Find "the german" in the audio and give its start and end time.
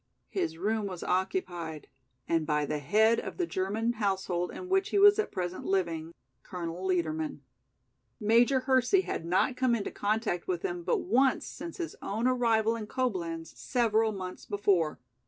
3.37-3.93